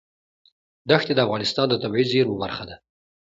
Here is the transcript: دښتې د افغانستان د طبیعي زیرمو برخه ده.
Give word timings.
دښتې 0.89 1.13
د 1.15 1.19
افغانستان 1.25 1.65
د 1.69 1.75
طبیعي 1.83 2.05
زیرمو 2.11 2.39
برخه 2.43 2.63
ده. 2.69 2.75